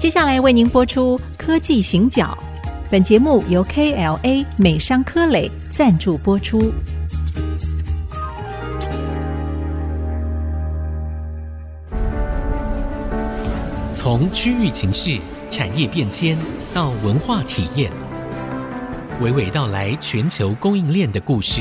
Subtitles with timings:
[0.00, 2.34] 接下来为您播出《科技行脚》，
[2.88, 6.72] 本节目由 KLA 美商科磊赞助播出。
[13.92, 15.18] 从区域情势、
[15.50, 16.34] 产业变迁
[16.72, 17.92] 到文化体验，
[19.20, 21.60] 娓娓道来全球供应链的故事。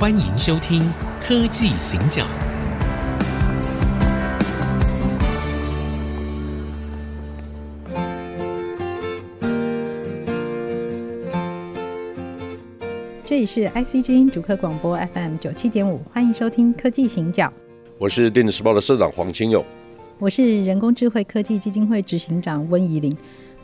[0.00, 0.82] 欢迎收听
[1.20, 2.24] 《科技行脚》。
[13.30, 17.46] 这里是 IC 之音主客广播 FM 九七点五，欢迎收听《科技行脚》。
[17.96, 19.64] 我是电子时报的社长黄清友，
[20.18, 23.16] 我是人工智慧科技基金会执行长温怡玲。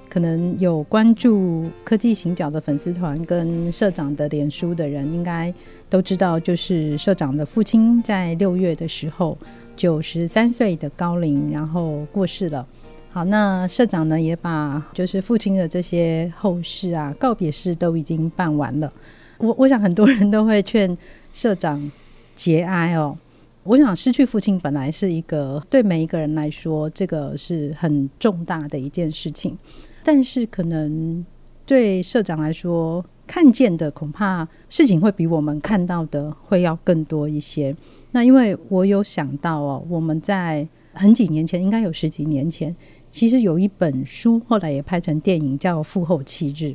[0.09, 5.52] 可能有关注科技行脚的粉丝团跟社长的脸书的人，应该
[5.91, 9.37] 都知道，就是社长的父亲在六月的时候，
[9.75, 12.64] 九十三岁的高龄，然后过世了。
[13.11, 18.92] 好，那社长呢也把就是父亲的这些后事啊，告别式都已经办完了。
[19.39, 20.97] 我我想很多人都会劝
[21.33, 21.91] 社长
[22.34, 23.17] 节哀哦。
[23.65, 29.59] 我想失去父亲本来是一个对每一个人来说，这个是很重大的一件事情，
[30.05, 31.27] 但是可能
[31.65, 37.75] 对社长来说，看见的恐怕事情会比我们看到的会要更多一些。
[38.12, 42.75] 那因为我有想到哦，我们在很几年前，应该有十几年前，
[43.11, 46.67] 其实有一本书，后来也拍成电影，叫《父后七日》。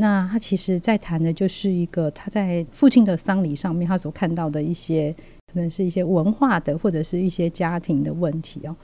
[0.00, 5.14] 那他其实，在谈的就是一个他在父亲的丧礼上面，他所看到的一些，
[5.52, 8.74] 可能是一些文化的，或者是一些家庭的问题哦。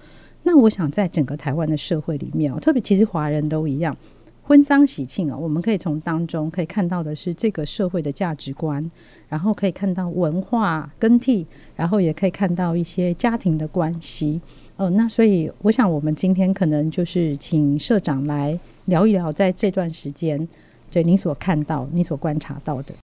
[0.43, 3.97] 那我想，在整个台湾的社会里面哦，特别其实华人都一样，
[4.43, 8.87] 婚丧喜庆哦，我们可以从当中可以看到的是这个社会的价值观，
[9.27, 14.39] 然后可以看到文化更替，然后也可以看到一些家庭的关系。
[14.77, 20.47] 哦，那所以我想，我们今天可能就是请社长来聊一聊，在这段时间。
[20.91, 22.95] 对你所看到、你所观察到的，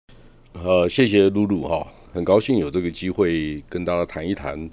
[0.53, 4.71] 呃，谢谢露露哈，很高兴有这个机会跟大家谈一谈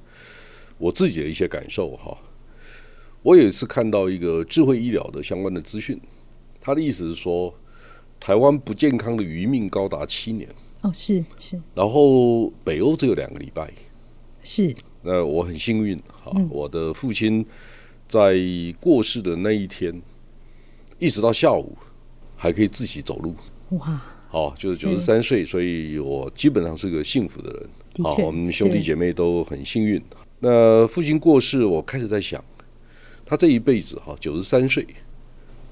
[0.78, 2.18] 我自己的一些感受哈。
[3.22, 6.00] 我有一次看到一个智慧医疗的相关的资讯，
[6.62, 7.54] 他的意思是说，
[8.20, 10.48] 台湾不健康的余命高达七年。
[10.82, 11.60] 哦，是是。
[11.76, 13.70] 然后北欧只有两个礼拜。
[14.44, 14.74] 是。
[15.02, 17.46] 那我很幸运哈，我的父亲
[18.08, 18.38] 在
[18.80, 20.02] 过世的那一天，
[21.00, 21.76] 一直到下午。
[22.42, 23.36] 还可以自己走路，
[23.72, 24.02] 哇！
[24.30, 27.70] 好，就是九十三岁，所以我基本上是个幸福的人。
[28.02, 30.02] 好，我们兄弟姐妹都很幸运。
[30.40, 32.42] 那父亲过世，我开始在想，
[33.26, 34.88] 他这一辈子哈，九十三岁，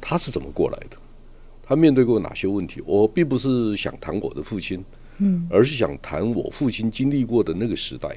[0.01, 0.97] 他是怎么过来的？
[1.63, 2.83] 他面对过哪些问题？
[2.85, 4.83] 我并不是想谈我的父亲，
[5.19, 8.09] 嗯，而是想谈我父亲经历过的那个时代。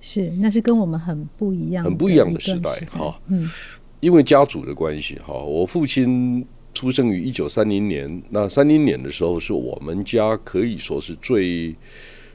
[0.00, 3.20] 是，那是跟我们很不一样，很不一样的时代哈。
[3.26, 3.50] 嗯，
[3.98, 6.46] 因为家族的关系哈，我父亲。
[6.74, 11.74] 出生于一九三零年，那三零年的时候是我们家可以说是最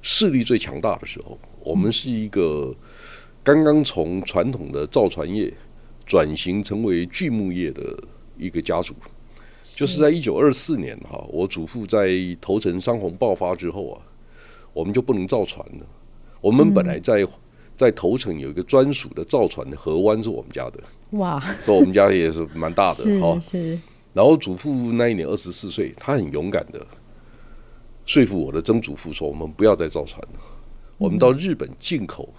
[0.01, 1.37] 势力最强大的时候。
[1.61, 2.75] 我们是一个
[3.41, 5.53] 刚刚从传统的造船业
[6.05, 7.81] 转型成为锯木业的
[8.37, 8.93] 一个家族。
[9.61, 12.11] 就是在一九二四年哈，我祖父在
[12.41, 14.01] 头城山洪爆发之后啊，
[14.73, 15.85] 我们就不能造船了。
[16.41, 17.25] 我们本来在
[17.73, 20.83] 在头城有一个专属的造船的河湾是我们家的。
[21.11, 23.39] 哇，说我们家也是蛮大的 哈。
[23.39, 23.79] 是。
[24.13, 26.85] 然后祖父那一年二十四岁，他很勇敢的
[28.05, 30.39] 说服我的曾祖父说：“我们不要再造船了，
[30.97, 32.31] 我们到日本进口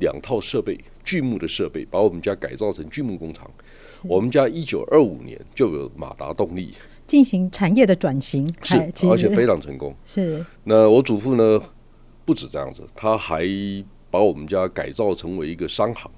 [0.00, 3.50] 两套设备，锯木的设备，把我们家改造成锯木工厂。
[4.02, 6.74] 我们家一九二五年就有马达动力
[7.06, 8.76] 进行产业的转型，是
[9.08, 9.94] 而且非常成功。
[10.04, 11.62] 是那我祖父呢，
[12.26, 13.46] 不止这样子，他还
[14.10, 16.10] 把我们家改造成为一个商行，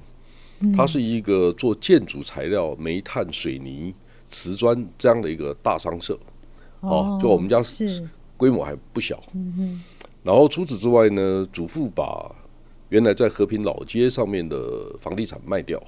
[0.75, 3.94] 他是一个做建筑材料、煤炭、水泥。”
[4.36, 6.19] 瓷砖这样的一个大商社，
[6.80, 8.06] 哦，就我们家是。
[8.38, 9.82] 规模还不小，嗯，
[10.22, 12.30] 然后除此之外呢，祖父把
[12.91, 15.82] 原来在和平老街上面的房地产卖掉，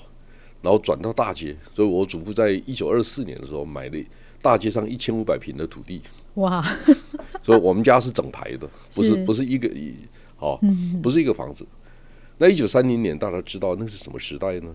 [0.62, 3.98] 然后转到大街，所以我祖父在一九二四年的时候买了
[4.40, 6.00] 大街上一千五百平的土地，
[6.36, 6.64] 哇！
[7.44, 9.94] 所以我们家是整排的，不是不是一个一，
[10.38, 10.58] 好，
[11.02, 11.66] 不是一个房子。
[12.38, 14.74] 那一九三零年大家知道那是什么时代呢？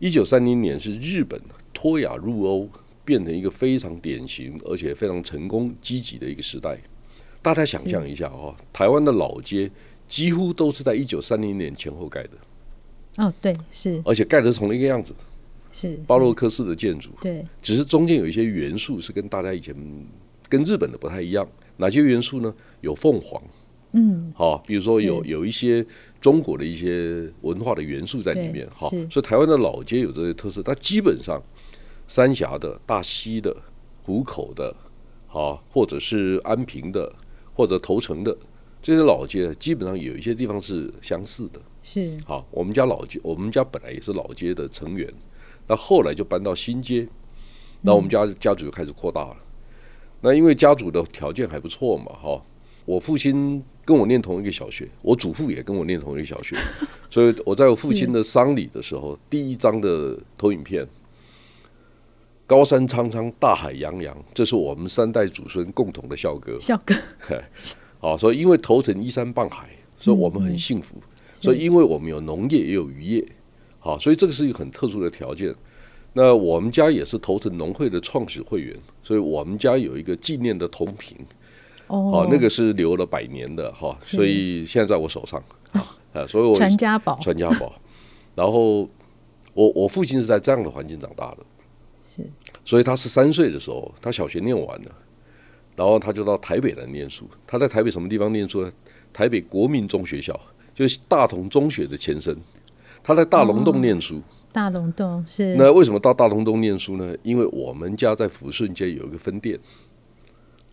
[0.00, 1.40] 一九三零年是日本
[1.72, 2.68] 脱亚入欧，
[3.10, 6.78] 变成一个非常典型而且非常成功积极的一个时代。
[7.42, 9.68] 大家想象一下哦，台湾的老街
[10.06, 12.30] 几乎都是在一九三零年前后盖的。
[13.16, 15.12] 哦，对，是，而且盖的是同一个样子，
[15.72, 17.10] 是巴洛克式的建筑。
[17.20, 19.74] 对，只是中间有一些元素是跟大家以前
[20.48, 21.48] 跟日本的不太一样。
[21.78, 22.54] 哪些元素呢？
[22.82, 23.42] 有凤凰，
[23.92, 25.84] 嗯，好，比如说有有一些
[26.20, 30.62] 中国的一些文化的元素在里面，好，所以台湾的老街有这些特色。
[30.62, 31.42] 它基本上
[32.10, 33.56] 三峡的、大溪的、
[34.02, 34.74] 湖口的，
[35.28, 37.14] 好，或者是安平的，
[37.54, 38.36] 或者头城的
[38.82, 41.60] 这些老街，基本上有一些地方是相似的。
[41.80, 45.08] 是，好，我们家老街，我们家本来也是老街的成员，
[45.68, 47.06] 那后来就搬到新街，
[47.82, 49.36] 那我们家家族就开始扩大了。
[50.20, 52.42] 那因为家族的条件还不错嘛，哈，
[52.84, 56.56] 我父亲跟我念同一个小学，我祖父也跟我念同一个小学，
[57.08, 60.84] 所以我在我父亲的丧礼的时候，第一张的投影片，
[62.50, 66.58] 高山苍苍，大海洋洋，这是我们三代祖孙共同的校歌。
[66.58, 66.92] 校歌，
[68.00, 70.96] 好，所以因为头城依山傍海，所以我们很幸福。
[71.32, 73.24] 所以因为我们有农业也有渔业，
[73.78, 75.54] 好，所以这个是一个很特殊的条件。
[76.14, 81.16] 那我们家也是头城农会的创始会员，所以我们家有一个纪念的铜瓶，
[81.86, 85.40] 哦，那个是留了百年的哈，所以现在在我手上。
[86.12, 87.72] 啊，所以我传家宝，传家宝。
[88.34, 88.80] 然后
[89.54, 91.46] 我我父亲是在这样的环境长大的，
[92.20, 92.30] 是，
[92.64, 94.94] 所以他十三岁的时候，他小学念完了，
[95.76, 97.28] 然后他就到台北来念书。
[97.46, 98.72] 他在台北什么地方念书呢？
[99.12, 100.38] 台北国民中学校，
[100.74, 102.36] 就是大同中学的前身。
[103.02, 104.16] 他在大龙洞念书。
[104.16, 104.22] 哦
[104.52, 107.16] 大龙洞是那为什么到大龙洞念书呢？
[107.22, 109.56] 因为我们家在抚顺街有一个分店，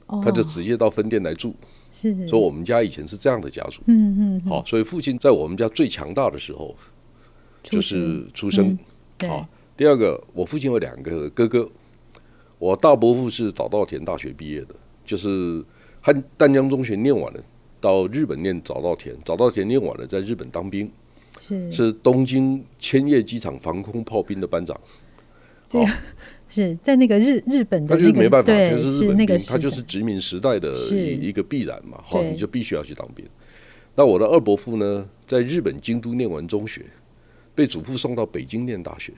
[0.08, 1.56] 哦、他就直接到分店来住。
[1.92, 3.84] 是，所以我们家以前是这样的家族。
[3.86, 4.50] 嗯嗯。
[4.50, 6.76] 好，所以父亲在我们家最强大的时候，
[7.62, 8.70] 就是出生。
[8.70, 8.80] 嗯、
[9.16, 9.30] 对。
[9.30, 9.48] 好，
[9.78, 11.70] 第二个，我父亲有两个哥哥，
[12.58, 14.76] 我大伯父是早稻田大学毕业的，
[15.06, 15.64] 就是
[16.02, 17.40] 汉淡江中学念完了，
[17.80, 20.92] 到日本念早稻田，早稻田念完了，在日本当兵。
[21.40, 21.72] 是。
[21.72, 24.76] 是东京千叶机场防空炮兵的班长，
[25.68, 25.96] 这样
[26.50, 33.24] 是在那个日日本的那个，他就是没办法，就是日本兵，他就是殖民时代的一一个必然嘛，好，你就必须要去当兵。
[33.94, 36.84] 那我的二伯父呢，在日本京都念完中学，
[37.54, 39.14] 被祖父送到北京念大学，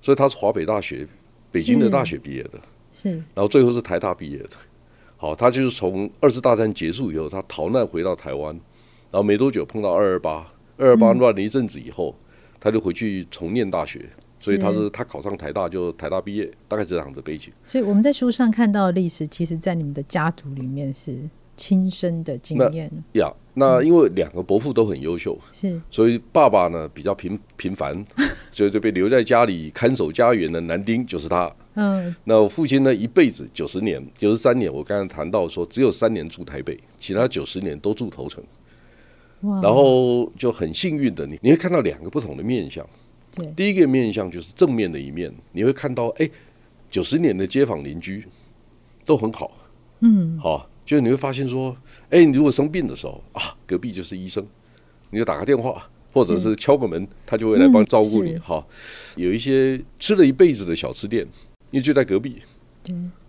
[0.00, 1.06] 所以他是华北大学
[1.50, 2.60] 北京的大学毕业的，
[2.92, 4.50] 是，然后最后是台大毕业的。
[5.16, 8.54] 好，他就是从二次大战结束以后，他逃难回到台湾，
[9.10, 10.46] 然后没多久碰到二二八。
[10.80, 12.14] 二二八乱了一阵子以后，
[12.60, 14.08] 他就回去重念大学，
[14.38, 17.52] 所以他是他考上台大就台大毕业，大概是这样的背景。
[17.64, 21.18] 所以我们在书上看到的历史，其实，在你们的家族里面是
[21.56, 22.88] 亲身的经验。
[23.14, 27.92] 呀，那因为两个伯父都很优秀，是，所以爸爸呢比较平平凡，
[28.50, 31.54] 所以就被留在家里看守家园的男丁就是他。
[31.74, 38.42] 嗯，那我父亲呢一辈子九十年，九十三年，我刚才谈到说只有三年住台北，其他九十年都住头城。
[39.62, 42.84] 然后就很幸运的，你你会看到两个不同的面相。
[43.36, 46.28] 对，第一个面相就是正面的一面，你会看到，哎，
[46.90, 48.26] 九十年的街坊邻居
[49.04, 49.52] 都很好。
[50.00, 51.76] 嗯，好，就是你会发现说，
[52.08, 54.42] 哎，你如果生病的时候啊，隔壁就是医生，
[55.10, 58.38] 你就打个电话，或者是敲个门，他就会来帮照顾你。
[58.38, 58.66] 哈，
[59.14, 61.22] 有一些吃了一辈子的小吃店，
[61.70, 62.38] 因为就在隔壁，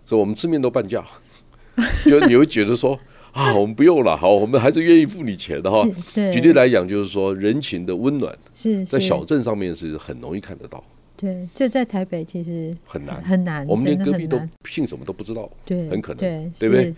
[0.06, 1.04] 所以我们吃面都半价，
[2.08, 2.98] 就你会觉得说。
[3.32, 5.88] 啊，我们不用了，好，我们还是愿意付你钱的哈。
[6.32, 10.82] 举例来讲，就是说人情的温暖，是在小镇上面是很容易看得到。
[11.16, 16.92] 对，这在台北其实很难很难，我们连隔壁都姓什么都不知道，对，很可能，对，对不对？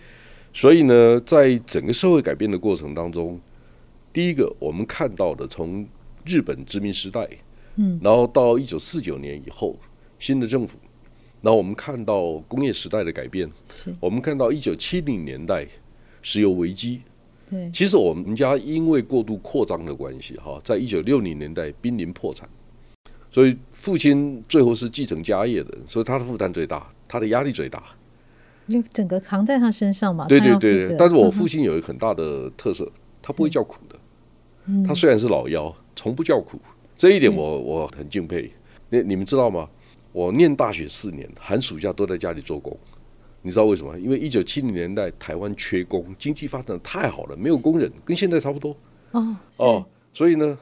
[0.53, 3.39] 所以呢，在整个社会改变的过程当中，
[4.13, 5.85] 第一个我们看到的，从
[6.25, 7.27] 日本殖民时代，
[7.75, 9.77] 嗯，然后到一九四九年以后，
[10.19, 10.77] 新的政府，
[11.41, 13.93] 然后我们看到工业时代的改变，是。
[13.99, 15.67] 我们看到一九七零年代。
[16.25, 17.01] 石油危机，
[17.49, 22.47] 对，其实我们家因为过度扩张的关系，哈，在一九六零年代濒临破产，
[23.29, 27.83] 所以父亲最后是继承家业的，所以他的负担最大，他的压力最大，
[28.67, 30.25] 因为整个扛在他身上嘛。
[30.27, 32.91] 对对对，但是我 父亲有一个很大的特色，
[33.21, 33.99] 他不会叫苦的，
[34.87, 36.59] 他虽然是老幺，从不叫苦，
[36.95, 38.51] 这一点我我很敬佩。
[38.89, 39.69] 你你们知道吗？
[40.11, 42.77] 我念大学四年，寒暑假都在家里做工。
[43.41, 43.97] 你知道为什么？
[43.99, 48.77] 因为一九七零年代台湾缺工，经济发展的太好了，没有工人，跟现在差不多。
[49.11, 50.57] 哦哦，所以呢，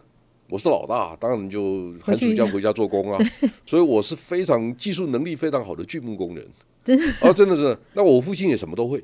[0.49, 3.19] 我是老大，当然就寒暑假回家做工啊。
[3.67, 6.47] 所以我是非常技术能力非常好的锯木工人。
[6.83, 7.77] 真的啊，真的是。
[7.93, 9.03] 那我父亲也什么都会。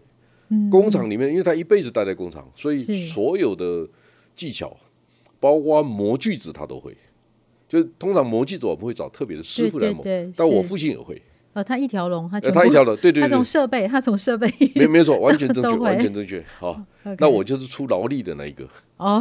[0.50, 0.70] 嗯。
[0.70, 3.88] 工厂里面，因为他一辈子待在工厂，所以所有的
[4.36, 4.76] 技巧，
[5.40, 6.96] 包括磨锯子，他都会。
[7.70, 10.04] 就通常磨锯子，我们会找特别的师傅来磨。
[10.36, 11.22] 但我父亲也会。
[11.54, 16.44] 哦，他一条龙，他他一条龙，对对对，他从设备，他从设备，没没错， 完全正确，完全正确。
[16.60, 16.80] 好，
[17.18, 18.68] 那我就是出劳力的那一个。
[18.98, 19.20] 哦，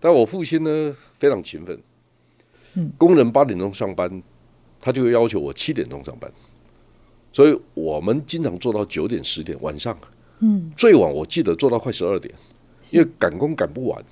[0.00, 1.80] 但我父亲呢非常勤奋，
[2.98, 4.22] 工人八点钟上班，
[4.80, 6.28] 他就会要求我七点钟上班，
[7.32, 9.98] 所以我们经常做到九点十点晚上，
[10.40, 12.32] 嗯，最晚我记得做到快十二点，
[12.90, 14.04] 因为赶工赶不完，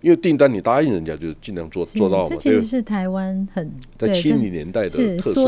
[0.00, 2.30] 因为订单你答应人家就尽量做做到嘛。
[2.30, 4.88] 这其实是台湾很在七零年代的
[5.18, 5.44] 特色。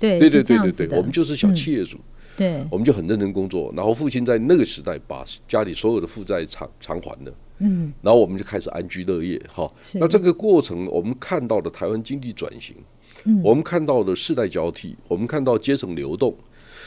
[0.00, 1.98] 对对对对对对，我们就是小企业主。
[1.98, 9.72] 嗯对，我们就很认真工作，然后父亲在那个时代把家里所有的负债偿偿还了，嗯，然后我们就开始安居乐业，哈。
[10.00, 12.74] 那这个过程，我们看到的台湾经济转型，
[13.22, 16.36] 嗯，我们看到的世代交替，我们看到阶层流动，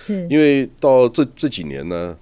[0.08, 0.28] 是。
[0.30, 2.18] 因为到这这几年呢，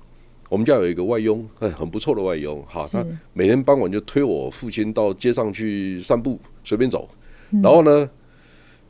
[0.49, 7.07] 我们家有一个外佣，哎，很不错的外佣，哈，他每天傍晚就推我父亲到街上去散步，随便走，
[7.63, 8.09] 然后呢，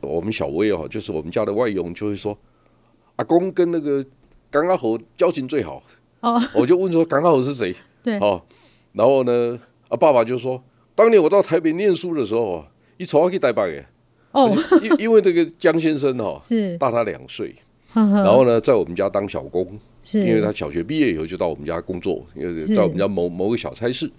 [0.00, 2.36] 我们小薇哦，就是我们家的外佣，就会说，
[3.16, 4.04] 阿公跟那个。
[4.48, 5.82] 刚刚好交情最好
[6.20, 6.40] ，oh.
[6.54, 7.74] 我就问说刚刚好是谁？
[8.02, 8.40] 对，哦，
[8.92, 10.62] 然后呢，啊，爸爸就说，
[10.94, 13.84] 当年我到台北念书的时候啊，一从我去台北
[14.30, 17.54] 哦， 因因为这个江先生哈是大他两岁，
[17.94, 24.10] 然后呢，在我们家当小工，是因为他小学毕业以后就到我们家工作，因为在我们家某某个小差事，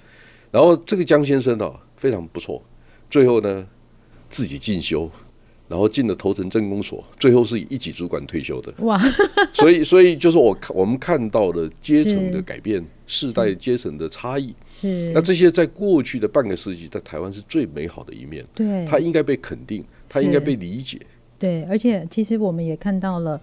[0.52, 2.64] 然后这个江先生啊非常不错，
[3.10, 3.68] 最后呢
[4.30, 5.10] 自己进修。
[5.70, 8.74] 然后进了头城镇公所，最后是以一级主管退休的。
[8.86, 8.98] 哇！
[9.52, 14.56] 所以，所以就是我看我们看到的阶层的改变，世代阶层的差异。
[14.70, 15.12] 是。
[15.14, 18.46] 那这些在过去的半个世纪，在台湾是最美好的一面。
[18.56, 18.86] 对。
[18.86, 21.02] 他应该被肯定，他应该被理解。
[21.39, 23.39] 对，而且其实我们也看到了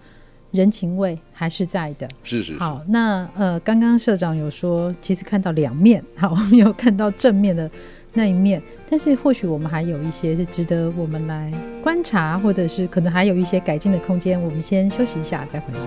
[0.51, 2.07] 人情味还是在的。
[2.23, 2.59] 是是是。
[2.59, 6.03] 好，那呃，刚刚社长有说，其实看到两面。
[6.15, 7.69] 好，我们有看到正面的
[8.13, 8.61] 那一面。
[8.87, 14.39] 但是或许我们还有一些是值得我们来观察，或者是可能还有一些改进的空间。
[14.39, 15.79] 我们先休息一下，再回来。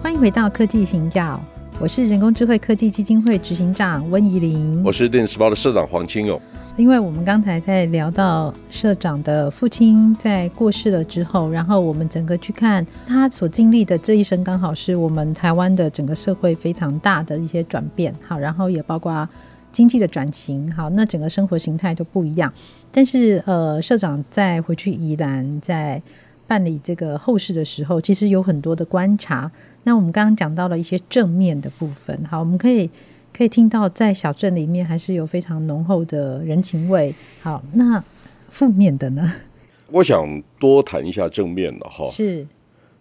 [0.00, 1.40] 欢迎回到科技行脚，
[1.80, 6.38] 我是人工智慧科技基金会执行长温怡玲，我是电视报的社长黄清勇。
[6.76, 19.26] 因为我们刚才在聊到社长的父亲在过世了之后，然后我们整个去看他所经历的这一生，刚好是我们台湾的整个社会非常大的一些转变，好，然后也包括
[19.72, 22.52] 经济的转型，好，那整个生活形态都不一样。
[22.92, 26.02] 但是，呃，社长在回去宜兰在
[26.46, 29.50] 办理这个后事的时候，其实有很多的观察。
[29.84, 32.88] 那我们刚刚讲到了一些正面的部分，好，我们可以。
[33.32, 37.14] 可以听到，在小镇里面还是有非常浓厚的人情味。
[37.40, 38.02] 好，那
[38.50, 39.32] 负面的呢？
[39.92, 42.04] 我想多谈一下正面的哈。
[42.10, 42.44] 是，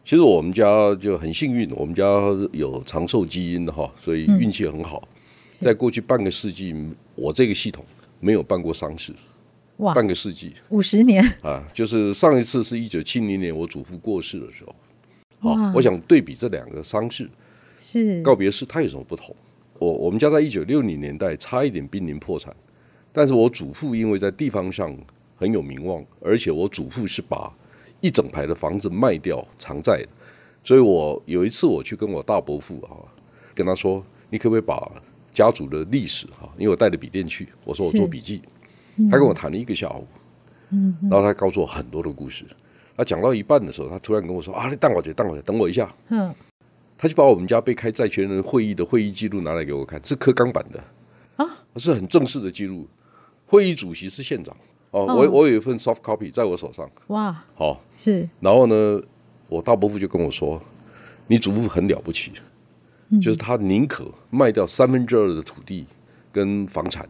[0.06, 2.04] 其实我们家就很幸运，我们家
[2.52, 5.02] 有长寿基因的哈，所以运气很好。
[5.04, 6.76] 嗯、在过去半个世纪，
[7.16, 7.84] 我这个系统
[8.20, 9.12] 没有办过丧事。
[9.78, 14.74] 哇，半个世纪，五十年啊，就是上一次是一九七零年我祖父过世的时候。
[15.40, 17.30] 好，我想对比这两个丧事，
[17.78, 18.22] 是。
[18.22, 19.36] 告别式，它有什么不同？
[19.80, 22.54] 我我们家在一九六零年代差一点濒临破产，
[23.14, 24.94] 但是我祖父因为在地方上
[25.38, 27.50] 很有名望，而且我祖父是把
[28.02, 30.10] 一整排的房子卖掉偿债的，
[30.64, 32.92] 所以我有一次我去跟我大伯父啊，
[33.56, 34.92] 跟他说，你可不可以把
[35.34, 38.42] 家族的历史哈，因为我带着笔电去，我说我做笔记，
[39.10, 40.06] 他跟我谈了一个下午，
[40.72, 42.44] 嗯，然后他告诉我很多的故事，
[43.00, 46.36] 他讲到一半的时候，他突然跟我说啊，你等我一下，等我等我一下，嗯。
[46.98, 50.84] 他就把我们家被开债权人会议的会议记录拿来给我看，是刻钢板的
[51.38, 52.86] 啊，是很正式的记录。
[53.46, 54.54] 会议主席是县长
[54.92, 56.92] 哦，哦我我有一份 soft copy 在我手上。
[57.08, 58.28] 哇，好、哦、是。
[58.42, 59.02] 然后呢，
[59.48, 60.62] 我大伯父就跟我说
[61.28, 62.34] ：“你祖父很了不起，
[63.12, 65.88] 嗯、就是他宁可卖掉三分之二的土地
[66.34, 67.08] 跟房产，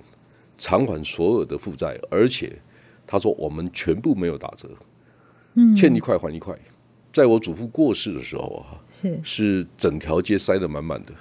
[0.55, 2.62] 偿还所有的负债，而且
[3.08, 4.69] 他说我们全部没有打折，
[5.56, 6.58] 嗯，欠一块还一块。”
[7.12, 11.12] 在我祖父过世的时候啊，是是整条街塞得满满的，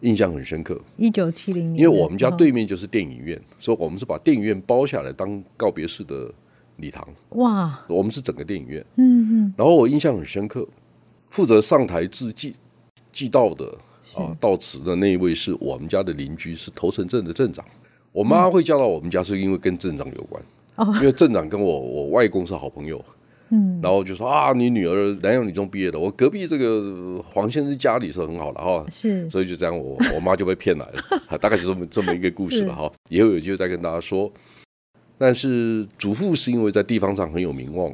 [0.00, 0.80] 印象很深刻。
[0.96, 6.32] 一九七零年，因为我们家对面就是电影院，哦、所以我们是把电影院包下来当告别式的
[6.76, 7.06] 礼堂。
[7.32, 8.84] 哇，我们是整个电影院。
[8.96, 9.54] 嗯嗯。
[9.54, 10.66] 然后我印象很深刻，
[11.28, 12.56] 负责上台致祭
[13.12, 13.66] 祭悼的
[14.16, 17.62] 啊悼词的那一位是我们家的邻居，是头城镇的镇长。
[18.12, 20.42] 我妈会叫到我们家，是因为跟镇长有关。
[20.76, 23.04] 哦，因为镇长跟我我外公是好朋友。
[23.50, 32.92] 嗯，然后就说啊，你女儿南洋女中毕业的，我隔壁这个黄先生家里是很好的哈，是，所以就这样，我我妈就被骗来了， 大概就这么这么一个故事了哈。
[33.08, 34.30] 以后有机会再跟大家说。
[35.20, 37.92] 但是祖父是因为在地方上很有名望，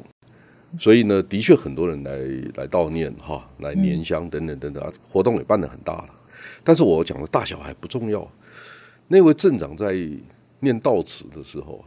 [0.77, 2.11] 所以呢，的确很多人来
[2.55, 6.09] 来悼念哈，来年香等等等等，活动也办得很大了。
[6.63, 8.29] 但是我讲的大小还不重要，
[9.07, 9.93] 那位镇长在
[10.59, 11.83] 念悼词的时候，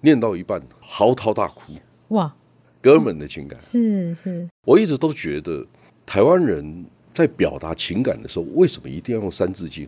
[0.00, 1.74] 念到一半嚎啕大哭，
[2.08, 2.34] 哇。
[2.82, 5.66] 哥们的情感、嗯、是是，我一直都觉得
[6.06, 9.86] 台湾人在表达情感的时候，为什么一定要用三字经？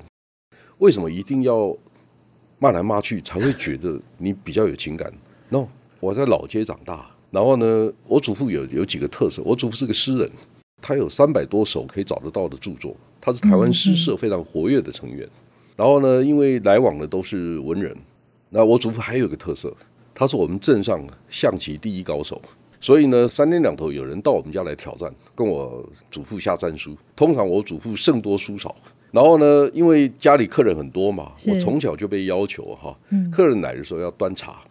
[0.78, 1.76] 为什么一定要
[2.58, 5.12] 骂来骂去才会觉得你比较有情感
[5.48, 5.66] ？no，
[6.00, 10.30] 我在老街长大，然后呢，我祖父有有几个特色，我祖父是个诗人，
[10.82, 15.28] 他有三百多首可以找得到的著作，他是台湾诗社非常活跃的成员。
[15.76, 17.96] 然后呢，因为来往的都是文人，
[18.50, 19.74] 那我祖父还有一个特色，
[20.14, 22.40] 他是我们镇上象棋第一高手。
[22.82, 26.94] 所以呢，三天两头有人到我们家来挑战，跟我祖父下战书。
[27.14, 28.74] 通常我祖父胜多输少。
[29.12, 32.98] 然后呢，因为家里客人很多嘛，我从小就被要求哈，
[33.30, 34.62] 客人来的时候要端茶，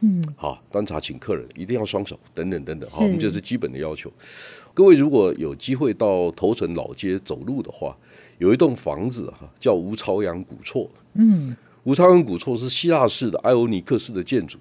[0.00, 4.10] 嗯，好，端茶请客人一定要双手，等等等等，好，我们这是基本的要求。
[4.74, 7.94] 各位如果有机会到头城老街走路的话，
[8.38, 11.54] 有一栋房子哈，叫吴朝阳古厝，嗯，
[11.84, 14.58] 吴朝阳古厝是希腊式的艾欧尼克式的建筑。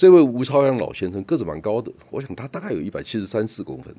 [0.00, 3.94] 这位吴朝阳老先生个子蛮高的，我想他大概有一百七十三四公分。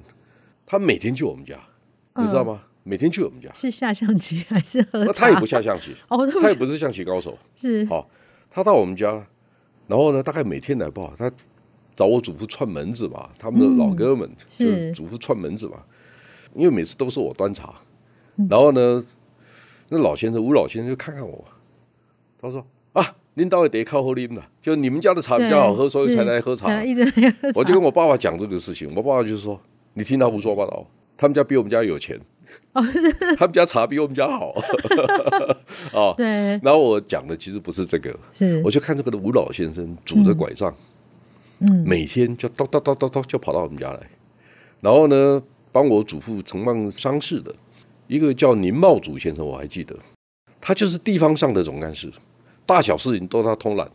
[0.66, 1.56] 他每天去我们家，
[2.16, 2.64] 你知道吗？
[2.82, 5.06] 每天去我们家是下象棋还是喝茶？
[5.06, 5.96] 那他也不下象棋，
[6.42, 7.38] 他也不是象棋高手。
[7.56, 8.10] 是好，
[8.50, 9.12] 他到我们家，
[9.86, 11.32] 然后呢，大概每天来不好，他
[11.96, 15.84] 找我祖父串门子嘛，他们的老哥们是祖父串门子嘛。
[16.56, 17.76] 因为每次都是我端茶，
[18.50, 19.06] 然后呢，
[19.90, 21.46] 那老先生吴老先生就看看我，
[22.42, 23.18] 他说啊。
[23.36, 26.68] 领导也得靠后拎的，就你们家的茶比较好喝，所以才来喝茶。
[27.56, 29.58] 我就跟我爸爸讲这个事情，我爸爸就是说
[29.96, 30.86] ：“你听他胡说八道，
[31.16, 32.20] 他们家比我们家有钱，
[33.38, 34.54] 他们家茶比我们家好。
[35.96, 36.26] ”啊，对。
[36.62, 38.62] 然后我讲的其实不是这个，是。
[38.66, 40.76] 我就看这个的吴老先生拄着拐杖，
[41.60, 44.10] 嗯，每天就叨叨叨叨叨就跑到我们家来，
[44.82, 47.56] 然后呢，帮我祖父承办丧事的
[48.08, 49.96] 一个叫宁茂祖先生，我还记得，
[50.60, 52.12] 他就是地方上的总干事。
[52.66, 53.90] 大小事情都他通揽，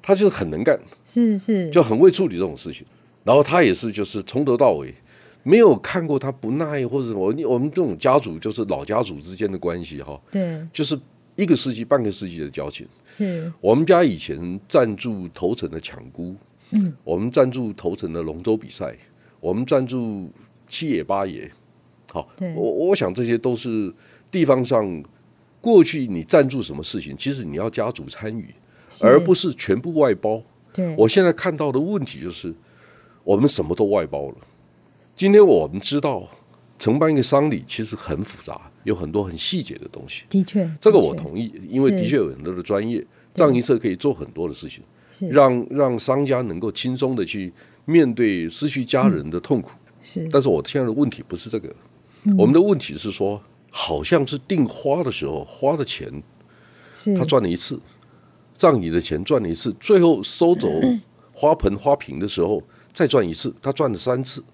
[0.00, 2.86] 他就是很能干，是是，就很会处理这种事情。
[3.24, 4.94] 然后他也是，就是从头到尾
[5.42, 7.34] 没有看过他不耐或者什么。
[7.46, 10.98] 我们这种家族就是老家族之间的关系哈，对，就是
[11.36, 12.86] 一个世纪、半个世纪的交情。
[13.06, 16.34] 是我们家以前赞助头城的抢姑，
[16.70, 18.96] 嗯，我们赞助头城的龙舟比赛，
[19.40, 20.32] 我们赞助
[20.66, 21.50] 七爷八爷。
[22.12, 23.92] 好，我我想这些都是
[24.30, 25.04] 地方上。
[25.62, 28.52] 过去你赞助什么事情，其实你要家族参与，
[29.00, 30.42] 而不是全部外包。
[30.72, 32.52] 对，我现在看到的问题就是，
[33.22, 34.34] 我们什么都外包了。
[35.14, 36.28] 今天我们知道
[36.80, 40.24] 承办一个丧礼其实很复杂，有很多很细节的东西。
[40.28, 44.82] 的确，这个我同意，因为的确有很多的专业，葬仪社可以做很多的事情，
[45.30, 47.52] 让让商家能够轻松的去
[47.84, 49.70] 面对失去家人的痛苦。
[50.00, 51.72] 是，但是我现在的问题不是这个，
[52.36, 53.40] 我们的问题是说。
[53.74, 56.22] 好像是订花的时候花的钱，
[57.18, 57.80] 他赚了一次，
[58.54, 60.68] 葬礼的钱赚了一次，最后收走
[61.32, 64.44] 花盆花瓶的时候再赚一次，他赚了三次。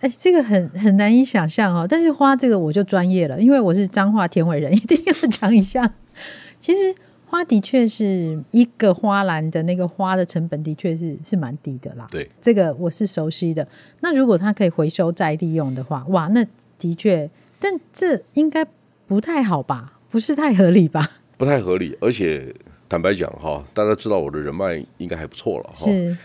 [0.00, 1.86] 哎，这个很很难以想象哦。
[1.88, 5.94] 但是花这个我就专业了，因为我是彰化田尾人，一定要讲一下。
[6.58, 6.92] 其实
[7.26, 12.08] 花的确是一个花篮的那个花的成本的确是是蛮低的啦。
[12.10, 13.68] 对，这个我是熟悉的。
[14.00, 16.44] 那如果它可以回收再利用的话，哇，那
[16.76, 17.30] 的确。
[17.60, 18.66] 但这应该
[19.06, 19.98] 不太好吧？
[20.08, 21.08] 不是太合理吧？
[21.36, 22.52] 不太合理，而且
[22.88, 25.84] 坦白讲哈，大家知道我的人脉应该还不错了哈。
[25.84, 26.16] 是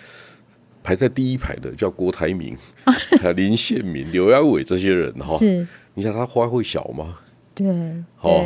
[0.81, 2.57] 排在第一排的叫郭台铭、
[3.35, 5.37] 林宪明、刘扬伟这些人哈。
[5.37, 7.17] 是，你想他花会小吗？
[7.53, 7.67] 对，
[8.15, 8.43] 好，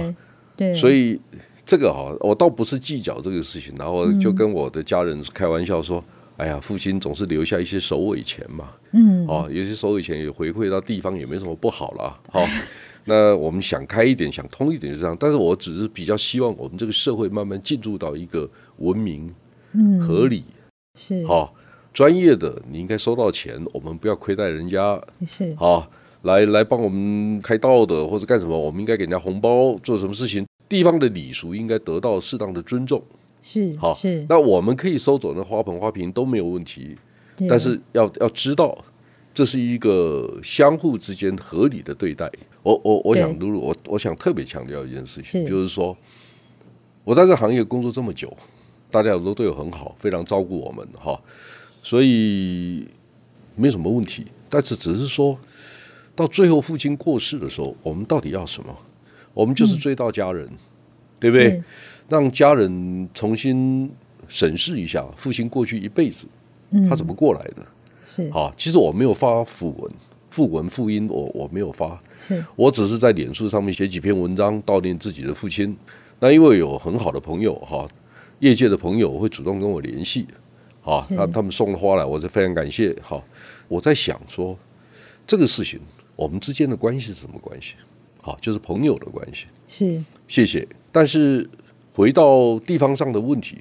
[0.57, 1.19] 对，所以
[1.65, 5.99] 这个哈，我倒不是计较这个事情，然后就跟我的家人开玩笑说。
[5.99, 12.47] 嗯哎呀，父亲总是留下一些首尾钱嘛，嗯，哦，有些首尾钱也回馈到地方，也没什么不好了，好、哦，
[13.03, 15.15] 那我们想开一点，想通一点就这样。
[15.19, 19.29] 但是我只是比较希望我们这个社会慢慢进入到一个文明、
[19.73, 20.45] 嗯，合理
[20.97, 21.27] 是。
[21.27, 21.53] 好
[21.93, 24.97] 专业的，你应该收到钱，我们不要亏待人家，
[25.27, 25.53] 是。
[25.55, 33.03] 好来来帮我们开道的或者干什么，我们应该给人家红包，做什么事情，地方的礼俗应该得到适当的尊重。
[33.41, 36.97] 是好是，那我们可以收走那花盆花瓶都没有问题，
[37.47, 38.77] 但是要要知道，
[39.33, 42.29] 这是一个相互之间合理的对待。
[42.61, 45.97] 我我我想露露，我我想特别强调一件事情，就是说，
[47.05, 48.31] 我在这行业工作这么久，
[48.91, 51.19] 大家都对我很好，非常照顾我们哈，
[51.81, 52.85] 所以
[53.55, 54.25] 没什么问题。
[54.49, 55.37] 但是只是说
[56.15, 58.77] 到最后父亲过世的时候，我们到底要什么？
[59.33, 60.57] 我们就是追悼家人，嗯、
[61.19, 61.63] 对不对？
[62.09, 63.89] 让家人重新
[64.27, 66.25] 审视一下父亲过去一辈子，
[66.89, 67.57] 他怎么过来的？
[67.59, 67.65] 嗯、
[68.03, 69.91] 是好，其实我没有发讣文、
[70.33, 75.75] 讣文、訃音，我我没有发，是我只是在脸书上面写几篇文章悼念自己的父亲。
[76.19, 77.87] 那因为有很好的朋友哈，
[78.39, 80.27] 业界的朋友会主动跟我联系，
[80.83, 82.95] 啊，他他们送了花来，我是非常感谢。
[83.01, 83.23] 好，
[83.67, 84.57] 我在想说
[85.25, 85.79] 这个事情，
[86.15, 87.75] 我们之间的关系是什么关系？
[88.21, 89.45] 好，就是朋友的关系。
[89.67, 90.67] 是，谢谢。
[90.91, 91.49] 但是。
[91.99, 93.57] 回到地方上的问题，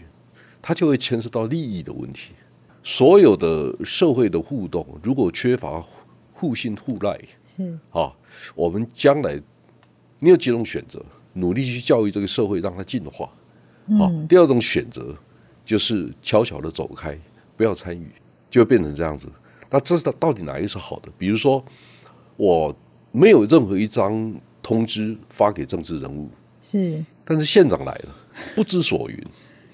[0.63, 2.35] 它就会牵涉到利益的问题。
[2.85, 5.85] 所有的社会的互动，如果缺乏
[6.33, 8.15] 互信互赖，是啊，
[8.55, 9.43] 我们将来
[10.21, 13.25] 你有几种选择：努力去教育这个社会，让它进化。
[13.25, 15.13] 啊、嗯，第二种选择
[15.65, 17.19] 就是悄悄的走开，
[17.57, 18.09] 不要参与，
[18.49, 19.27] 就会变成这样子。
[19.69, 21.11] 那这是到底哪一个是好的？
[21.19, 21.65] 比如说，
[22.37, 22.73] 我
[23.11, 28.17] 没有任何一张通知发给政治人物，是，但是县长来了，
[28.55, 29.25] 不知所云，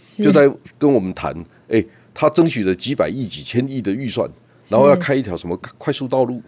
[0.08, 1.32] 就在跟我们谈，
[1.68, 4.28] 哎、欸，他争取了几百亿、几千亿的预算，
[4.68, 6.42] 然后要开一条什么快速道路，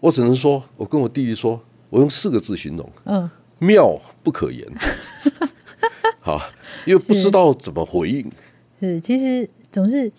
[0.00, 1.60] 我只能说，我跟我弟弟说，
[1.90, 4.66] 我用四个字形容，嗯，妙不可言，
[6.20, 6.40] 好，
[6.86, 8.30] 因为不知道怎么回应，
[8.78, 10.10] 是，是，其实总是。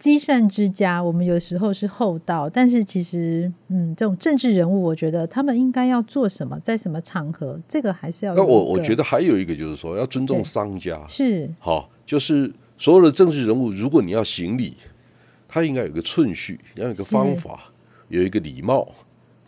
[0.00, 8.34] 积善之家，我们有时候是厚道，但是其实，嗯，这种政治人物，我觉得他们应该要做什么，在什么场合，这个还是要。
[8.34, 14.74] 那我我觉得还有一个就是说，要尊重商家，是好，就是所有的政治人物，如果你要行礼，
[15.46, 17.70] 他应该有一个顺序，要有一个方法，
[18.08, 18.88] 有一个礼貌。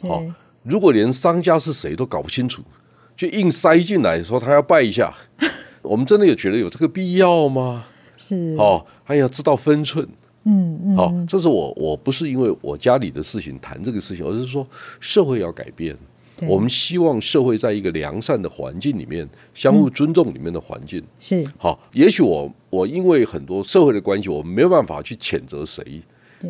[0.02, 0.22] 好，
[0.64, 2.62] 如果连商家是谁都搞不清楚，
[3.16, 5.14] 就硬塞进来说他要拜一下，
[5.80, 7.86] 我们真的有觉得有这个必要吗？
[8.18, 10.06] 是哦，还要知道分寸。
[10.44, 14.66] 嗯嗯，好，这是我我不是因为我家里的事情谈这个事情，而是说
[15.00, 15.96] 社会要改变。
[16.48, 21.78] 我们希望社会在一个良善的环境里面，相互尊重里面的环境、嗯、是好。
[21.92, 26.02] 也许我我因为很多社会的关系，我们没有办法去谴责谁，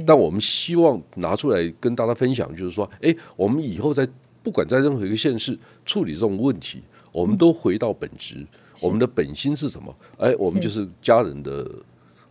[0.07, 4.09] 但我们希望拿出来跟大家分享，就是说，哎，我们以后在
[4.43, 8.47] 不管在任何一个县市处理这种问题，我们都回到本质，嗯、
[8.81, 9.95] 我们的本心是什么？
[10.17, 11.71] 哎，我们就是家人的。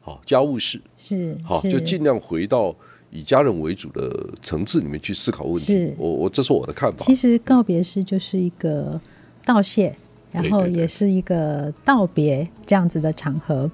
[0.02, 2.76] 好，家务事是好，就尽量回到
[3.12, 5.94] 以家人为主的层次里面去思考问题。
[5.98, 6.98] 我我这是我的看法。
[6.98, 9.00] 其实告别式就是一个
[9.46, 9.96] 道谢，
[10.32, 13.70] 然后也是一个道别这样子的场合。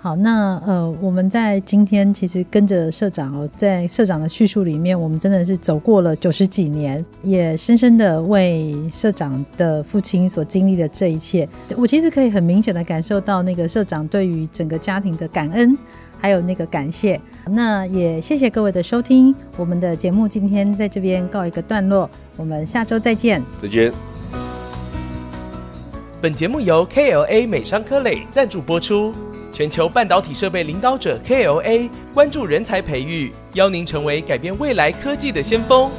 [0.00, 15.76] 好，那呃，我们在今天其实跟着社长哦，在社长的叙述里面，我们真的是走过了九十几年，也深深的为社长的父亲所经历的这一切，我其实可以很明显的感受到那个社长对于整个家庭的感恩，
[16.20, 17.20] 还有那个感谢。
[17.46, 23.92] 那也谢谢各位的收听，我们的节目今天在这边告一个段落，我们下周再见，再见。
[26.20, 29.12] 本节目由 KLA 美商科磊赞助播出。
[29.58, 35.90] 全球半导体设备领导者 KLA 关注人才培育，邀您成为改变未来科技的先锋。